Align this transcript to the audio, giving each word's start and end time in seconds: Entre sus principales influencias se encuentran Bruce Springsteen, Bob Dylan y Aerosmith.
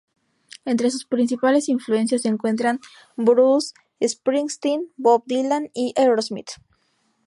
Entre 0.65 0.89
sus 0.89 1.05
principales 1.05 1.69
influencias 1.69 2.23
se 2.23 2.27
encuentran 2.29 2.79
Bruce 3.17 3.75
Springsteen, 4.01 4.91
Bob 4.97 5.21
Dylan 5.27 5.69
y 5.75 5.93
Aerosmith. 5.95 6.49